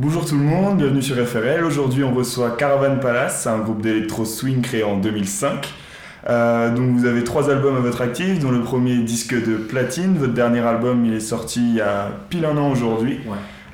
[0.00, 1.64] Bonjour tout le monde, bienvenue sur FRL.
[1.64, 5.74] Aujourd'hui, on reçoit Caravan Palace, un groupe d'électro swing créé en 2005.
[6.28, 10.16] Euh, donc vous avez trois albums à votre actif, dont le premier disque de platine.
[10.16, 13.18] Votre dernier album, il est sorti il y a pile un an aujourd'hui.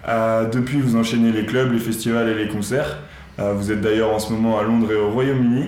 [0.09, 3.01] Euh, depuis, vous enchaînez les clubs, les festivals et les concerts.
[3.39, 5.67] Euh, vous êtes d'ailleurs en ce moment à Londres et au Royaume-Uni.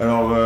[0.00, 0.36] Alors,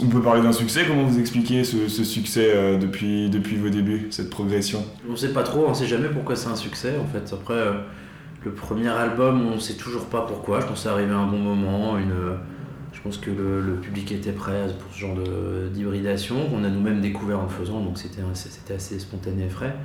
[0.00, 0.82] on peut parler d'un succès.
[0.86, 4.84] Comment vous expliquez ce, succès depuis, depuis vos débuts, cette progression?
[5.08, 6.92] On ne sait pas trop, on ne sait jamais pourquoi c'est un succès.
[7.02, 7.56] En fait, après,
[8.46, 10.60] le premier album, on ne sait toujours pas pourquoi.
[10.60, 12.14] Je pense que c'est arrivé à un bon moment, une
[12.92, 15.16] je pense que le, public était prêt pour ce genre
[15.70, 19.76] d'hybridation, qu'on a nous-mêmes découvert en le faisant, donc c'était assez spontané et frais.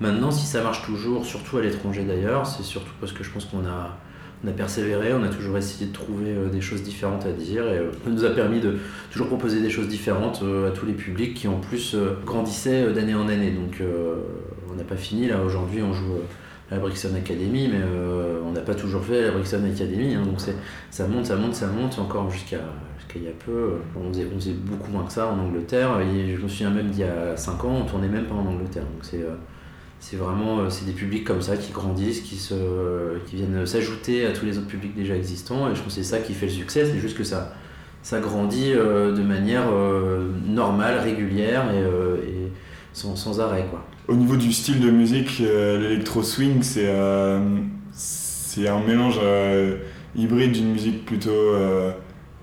[0.00, 3.44] Maintenant, si ça marche toujours, surtout à l'étranger d'ailleurs, c'est surtout parce que je pense
[3.46, 3.98] qu'on a,
[4.46, 7.78] a persévéré, on a toujours essayé de trouver euh, des choses différentes à dire et
[7.78, 8.78] euh, ça nous a permis de
[9.10, 13.14] toujours proposer des choses différentes euh, à tous les publics qui en plus grandissaient d'année
[13.14, 13.50] en année.
[13.50, 13.82] Donc
[14.70, 16.16] on n'a pas fini là, aujourd'hui on joue
[16.70, 20.14] la Brixton Academy, mais euh, on n'a pas toujours fait la Brixton Academy.
[20.14, 20.40] Hein, donc
[20.90, 22.58] ça monte, ça monte, ça monte, encore jusqu'à
[23.14, 23.76] il y a peu.
[23.96, 26.00] On faisait, on beaucoup moins que ça en Angleterre.
[26.00, 28.46] Et je me souviens même d'il y a 5 ans, on tournait même pas en
[28.46, 28.82] Angleterre.
[28.82, 32.54] Donc c'est euh, vraiment euh, des publics comme ça qui grandissent, qui, se,
[33.26, 35.70] qui viennent s'ajouter à tous les autres publics déjà existants.
[35.70, 37.54] Et je pense que c'est ça qui fait le succès, c'est juste que ça,
[38.02, 39.70] ça grandit de manière
[40.46, 42.45] normale, régulière et
[42.96, 43.66] sans, sans, arrêt.
[43.70, 43.84] Quoi.
[44.08, 47.38] Au niveau du style de musique, euh, l'électro swing, c'est euh,
[47.92, 49.76] c'est un mélange euh,
[50.14, 51.52] hybride d'une musique plutôt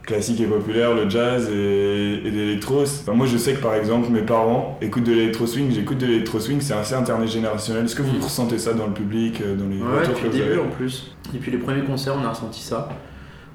[0.04, 2.84] classique et populaire, le jazz et, et l'électro.
[3.14, 6.40] moi, je sais que par exemple, mes parents écoutent de l'électro swing, j'écoute de l'électro
[6.40, 7.86] swing, c'est assez intergénérationnel.
[7.86, 8.24] Est-ce que vous mm.
[8.24, 11.16] ressentez ça dans le public, dans les ouais, depuis le début en plus.
[11.34, 12.90] Et puis les premiers concerts, on a ressenti ça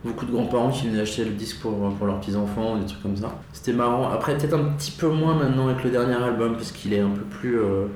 [0.05, 3.17] beaucoup de grands-parents qui venaient acheter le disque pour, pour leurs petits-enfants, des trucs comme
[3.17, 3.35] ça.
[3.53, 4.11] C'était marrant.
[4.11, 7.11] Après, peut-être un petit peu moins maintenant avec le dernier album, parce qu'il est un
[7.11, 7.61] peu plus.
[7.61, 7.87] Euh,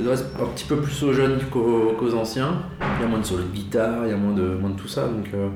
[0.00, 2.62] un petit peu plus aux jeunes qu'aux, anciens.
[2.98, 4.76] Il y a moins de solo de guitare, il y a moins de, moins de
[4.76, 5.48] tout ça, donc euh,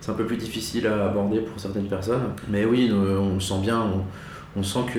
[0.00, 2.22] c'est un peu plus difficile à aborder pour certaines personnes.
[2.48, 3.86] Mais oui, on le sent bien.
[4.54, 4.98] On, sent que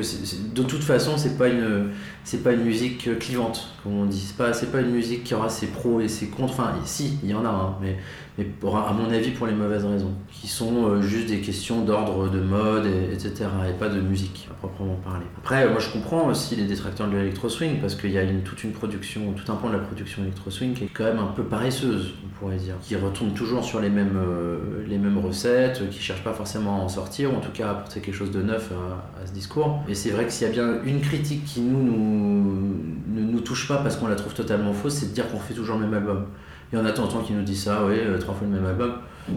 [0.56, 1.90] de toute façon, c'est pas une
[2.24, 4.20] c'est pas une musique clivante, comme on dit.
[4.20, 6.54] C'est pas c'est pas une musique qui aura ses pros et ses contre.
[6.54, 7.98] Enfin, si, il y en a, hein, mais
[8.38, 12.30] mais à mon avis pour les mauvaises raisons, qui sont euh, juste des questions d'ordre
[12.30, 15.26] de mode, et, etc., et pas de musique à proprement parler.
[15.38, 18.64] Après, moi je comprends aussi les détracteurs de l'électro swing, parce qu'il y a toute
[18.64, 21.28] une production, tout un point de la production électro swing qui est quand même un
[21.28, 25.90] peu paresseuse, on pourrait dire, qui retourne toujours sur les mêmes, euh, les mêmes recettes,
[25.92, 28.32] qui cherche pas forcément à en sortir, ou en tout cas à apporter quelque chose
[28.32, 29.84] de neuf à, ce discours.
[29.88, 32.74] Et c'est vrai que s'il y a bien une critique qui nous, nous
[33.14, 35.54] ne nous touche pas parce qu'on la trouve totalement fausse, c'est de dire qu'on fait
[35.54, 36.26] toujours le même album.
[36.74, 38.94] Et on a tant qui nous dit ça, oui, euh, trois fois le même album.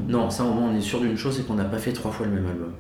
[0.09, 2.11] Non, ça au moins on est sûr d'une chose, c'est qu'on n'a pas fait trois
[2.11, 2.73] fois le même album.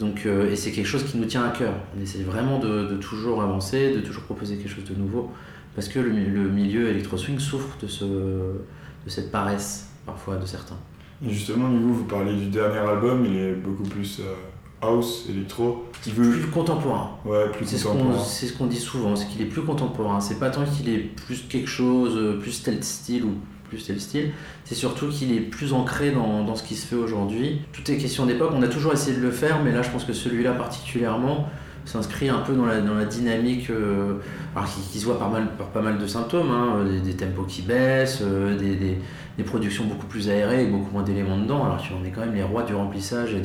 [0.00, 1.72] Donc, euh, et c'est quelque chose qui nous tient à cœur.
[1.96, 5.30] On essaie vraiment de, toujours avancer, de toujours proposer quelque chose de nouveau,
[5.76, 10.76] parce que le, milieu électro-swing souffre de, ce, de cette paresse parfois de certains.
[11.26, 14.34] justement, vous, vous parlez du dernier album, il est beaucoup plus euh,
[14.82, 15.86] house, électro.
[16.02, 17.16] Plus contemporain.
[17.24, 18.18] Ouais, plus c'est contemporain.
[18.18, 20.20] c'est ce qu'on dit souvent, c'est qu'il est plus contemporain.
[20.20, 23.34] C'est pas tant qu'il est plus quelque chose, plus tel style ou
[23.74, 24.30] plus tel style,
[24.64, 27.60] c'est surtout qu'il est plus ancré dans, ce qui se fait aujourd'hui.
[27.72, 30.04] Tout est question d'époque, on a toujours essayé de le faire, mais là je pense
[30.04, 31.48] que celui-là particulièrement
[31.84, 34.14] s'inscrit un peu dans la, dynamique euh,
[34.90, 35.30] qui, se voit par,
[35.72, 40.64] pas mal de symptômes, hein, des, tempos qui baissent, euh, des, productions beaucoup plus aérées
[40.64, 43.42] et beaucoup moins d'éléments dedans, alors qu'on est quand même les rois du remplissage et,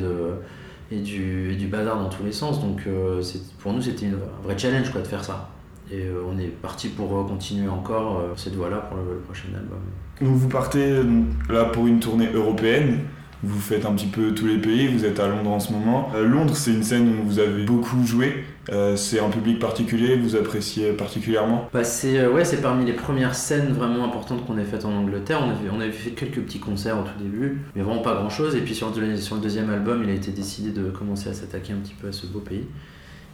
[0.94, 2.60] et, du, et bazar dans tous les sens.
[2.60, 3.22] Donc euh,
[3.58, 5.50] pour nous c'était un vrai challenge de faire ça.
[5.92, 9.80] Et on est parti pour continuer encore cette voie-là pour le prochain album.
[10.20, 11.04] Donc vous partez euh,
[11.48, 12.98] là pour une tournée européenne.
[13.42, 16.10] Vous faites un petit peu tous les pays, vous êtes à Londres en ce moment.
[16.14, 18.44] Euh, Londres, c'est une scène où vous avez beaucoup joué.
[18.70, 21.70] Euh, c'est un public particulier, vous appréciez particulièrement?
[21.72, 25.40] Bah c'est, ouais, c'est parmi les premières scènes vraiment importantes qu'on ait faites en Angleterre.
[25.42, 28.28] On avait, on avait fait quelques petits concerts au tout début, mais vraiment pas grand
[28.28, 28.54] chose.
[28.56, 31.76] Et puis sur le deuxième album, il a été décidé de commencer à s'attaquer un
[31.76, 32.66] petit peu à ce beau pays.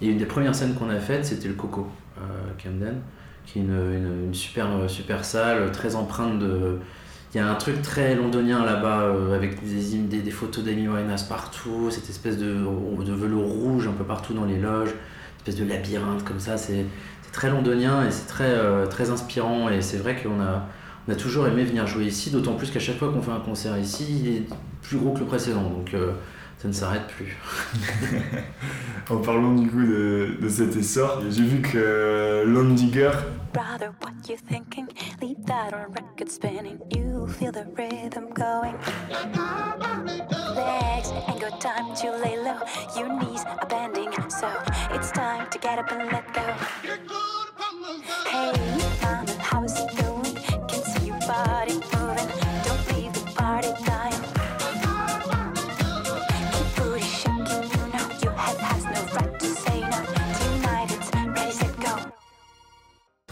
[0.03, 1.87] Et une des premières scènes qu'on a faites, c'était le Coco,
[2.17, 3.01] à Camden
[3.47, 6.79] qui est une, super, super salle, très empreinte de.
[7.35, 11.25] Il y a un truc très londonien là-bas, euh, avec des, des, photos d'Amy Winehouse
[11.25, 15.65] partout, cette espèce de, velours rouge un peu partout dans les loges, une espèce de
[15.65, 16.57] labyrinthe comme ça.
[16.57, 16.87] C'est
[17.33, 19.69] très londonien et c'est très, euh, très inspirant.
[19.69, 20.67] Et c'est vrai qu'on a,
[21.07, 23.41] on a toujours aimé venir jouer ici, d'autant plus qu'à chaque fois qu'on fait un
[23.41, 24.43] concert ici, il est
[24.83, 25.69] plus gros que le précédent.
[25.69, 26.13] Donc euh,
[26.59, 27.37] ça ne s'arrête plus.
[29.11, 33.11] en parlant du coup de, de cet essor, j'ai vu que Lone Digger.
[33.53, 34.87] Brother, what you thinking?
[35.23, 36.79] Leave that on record spinning.
[36.95, 38.75] You feel the rhythm going.
[40.55, 42.61] Legs ain't got time to lay low.
[42.97, 44.49] Your knees are bending, so
[44.91, 46.43] it's time to get up and let go.
[48.27, 48.53] Hey,
[49.03, 49.46] mama,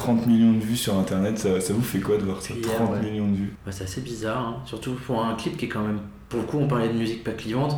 [0.04, 2.66] 30 millions de vues sur internet, ça, ça vous fait quoi de voir ça Hier,
[2.74, 3.00] 30 ouais.
[3.10, 3.54] millions de vues?
[3.64, 4.56] Bah, c'est assez bizarre, hein.
[4.66, 5.98] surtout pour un clip qui est quand même.
[6.28, 7.76] Pour le coup, on parlait de musique pas clivante.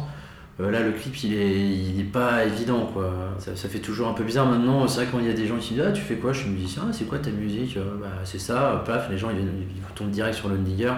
[0.58, 3.12] Euh, là, le clip, il est, il est pas évident, quoi.
[3.38, 4.88] Ça, ça fait toujours un peu bizarre maintenant.
[4.88, 6.32] C'est vrai quand il y a des gens qui disent Ah, tu fais quoi?
[6.32, 6.84] Je suis musicien.
[6.88, 7.76] Ah, c'est quoi ta musique?
[7.76, 8.82] Euh, Bah, c'est ça.
[8.86, 10.92] Paf, les gens, ils, ils tombent direct sur le nigger.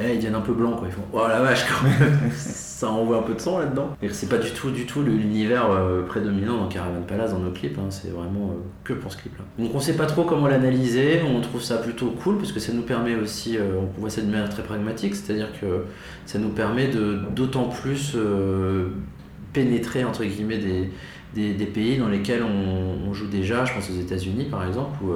[0.00, 0.88] Et ils deviennent un peu blancs, quoi.
[0.88, 2.30] Ils font Oh la vache, quand même.
[2.78, 3.96] ça envoie un peu de sang là-dedans.
[4.00, 7.50] Et c'est pas du tout, du tout l'univers euh, prédominant dans Caravan Palace dans nos
[7.50, 7.76] clips.
[7.76, 7.88] hein.
[7.90, 9.44] C'est vraiment euh, que pour ce clip-là.
[9.58, 11.22] Donc, on sait pas trop comment l'analyser.
[11.22, 13.58] On trouve ça plutôt cool parce que ça nous permet aussi.
[13.58, 15.86] euh, on voit ça de manière très pragmatique, c'est-à-dire que
[16.24, 16.88] ça nous permet
[17.34, 18.16] d'autant plus
[19.52, 20.58] pénétrer entre guillemets
[21.34, 25.14] des, pays dans lesquels on, joue déjà, je pense aux États-Unis par exemple, où,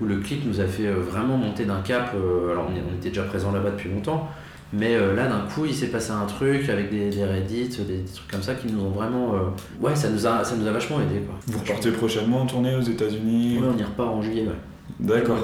[0.00, 2.14] où le clip nous a fait vraiment monter d'un cap.
[2.14, 4.28] alors on était déjà présent là-bas depuis longtemps,
[4.72, 7.84] mais euh, là d'un coup il s'est passé un truc avec des, des Reddit, des,
[7.98, 9.34] des trucs comme ça qui nous ont vraiment.
[9.34, 9.38] euh,
[9.80, 11.34] ouais, ça nous, a, ça nous a vachement aidé quoi.
[11.46, 14.54] Vous repartez prochainement en tournée aux États-Unis Ouais, on y repart en juillet, ouais.
[14.98, 15.38] D'accord.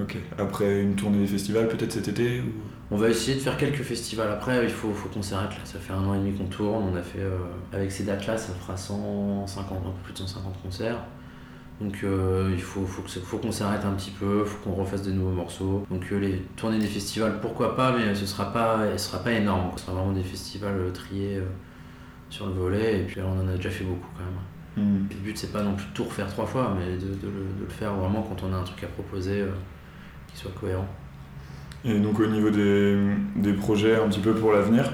[0.00, 0.16] Ok.
[0.38, 2.44] Après une tournée des festivals, peut-être cet été ou...
[2.94, 4.30] On va essayer de faire quelques festivals.
[4.30, 5.56] Après, il faut, faut qu'on s'arrête là.
[5.64, 6.90] Ça fait un an et demi qu'on tourne.
[6.92, 7.38] On a fait, euh,
[7.72, 10.98] avec ces dates-là, ça fera 150, un peu plus de 150 concerts.
[11.80, 14.74] Donc euh, il faut, faut, que ça- faut qu'on s'arrête un petit peu, faut qu'on
[14.76, 15.84] refasse de nouveaux morceaux.
[15.90, 19.32] Donc euh, les tournées des festivals, pourquoi pas, mais ce sera pas, ce sera pas
[19.32, 19.70] énorme.
[19.76, 21.44] Ce sera vraiment des festivals euh, triés euh,
[22.30, 23.00] sur le volet.
[23.00, 24.38] Et puis là, on en a déjà fait beaucoup quand même.
[24.74, 25.06] Hmm.
[25.10, 27.58] Le but, c'est pas non plus de tout refaire trois fois, mais de, de le,
[27.58, 29.50] de le faire vraiment quand on a un truc à proposer euh,
[30.32, 30.86] qui soit cohérent.
[31.84, 32.96] Et donc au niveau des,
[33.34, 34.84] des projets un petit peu pour l'avenir,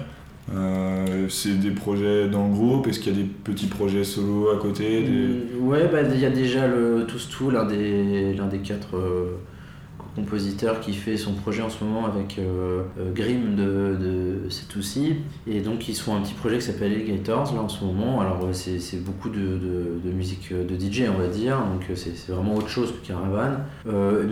[0.54, 2.86] euh, c'est des projets dans le groupe.
[2.86, 5.10] Est-ce qu'il y a des petits projets solo à côté des-
[5.60, 7.26] Mm, Ouais, bah, il y a déjà le Tous
[7.66, 9.36] des, l'un des quatre euh,
[10.14, 15.16] compositeurs qui fait son projet en ce moment avec euh, euh, Grimm de, de C2C.
[15.46, 18.20] Et donc, ils font un petit projet qui s'appelle Alligators là en ce moment.
[18.20, 21.58] Alors, euh, c'est, c'est beaucoup de, musique de DJ, on va dire.
[21.58, 23.58] Donc, c'est, c'est vraiment autre chose que Caravan.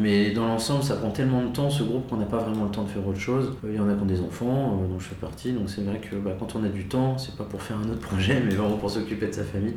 [0.01, 2.71] Mais dans l'ensemble, ça prend tellement de temps ce groupe qu'on n'a pas vraiment le
[2.71, 3.53] temps de faire autre chose.
[3.65, 5.53] Il y en a qui ont des enfants, euh, dont je fais partie.
[5.53, 7.91] Donc, c'est vrai que bah, quand on a du temps, c'est pas pour faire un
[7.91, 9.75] autre projet, mais vraiment pour s'occuper de sa famille.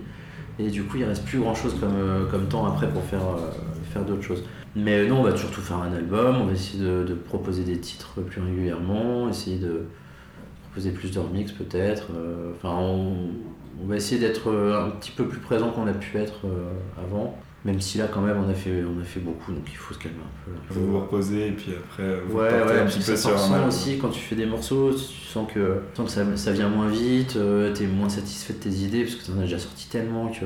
[0.59, 3.21] Et du coup, il reste plus grand chose comme, euh, comme temps après pour faire,
[3.21, 3.51] euh,
[3.94, 4.44] faire d'autres choses.
[4.75, 8.21] Mais non, on va surtout faire un album, on va essayer de, proposer des titres
[8.21, 9.85] plus régulièrement, essayer de
[10.63, 12.09] proposer plus de remix peut-être.
[12.15, 13.29] euh, Enfin, on,
[13.81, 16.71] on va essayer d'être euh, un petit peu plus présent qu'on a pu être euh,
[16.97, 17.38] avant.
[17.65, 19.94] Même si là, quand même, on a fait, on a fait beaucoup, donc il faut
[19.94, 20.51] se calmer un peu.
[20.53, 20.59] là.
[20.69, 23.67] Vous vous reposez et puis après vous Ouais, ouais, un petit peu ça sur un
[23.67, 26.69] aussi quand tu fais des morceaux, tu sens que, tu sens que ça, ça vient
[26.69, 29.89] moins vite, euh, t'es moins satisfait de tes idées parce que t'en as déjà sorti
[29.89, 30.45] tellement que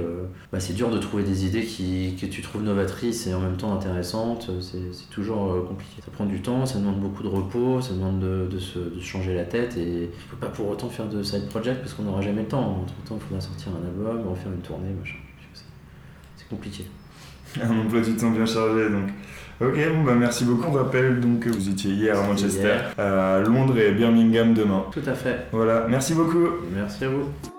[0.52, 3.58] bah, c'est dur de trouver des idées qui, que tu trouves novatrices et en même
[3.58, 6.02] temps intéressantes, c'est c'est toujours euh, compliqué.
[6.04, 9.00] Ça prend du temps, ça demande beaucoup de repos, ça demande de, de se, de
[9.00, 11.94] se changer la tête et il faut pas pour autant faire de side project parce
[11.94, 12.80] qu'on n'aura jamais le temps.
[12.82, 15.18] Entre temps, il faudra sortir un album, refaire une tournée, machin.
[16.36, 16.86] C'est compliqué.
[17.62, 19.10] Un emploi du temps bien chargé donc.
[19.62, 20.66] Ok, bon bah merci beaucoup.
[20.68, 22.94] On rappelle donc que vous étiez hier à Manchester, Hier.
[22.98, 24.86] à Londres et Birmingham demain.
[24.92, 25.46] Tout à fait.
[25.52, 26.48] Voilà, merci beaucoup.
[26.74, 27.53] Merci à vous.